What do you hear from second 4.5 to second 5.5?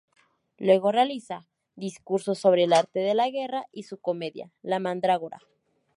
"La mandrágora".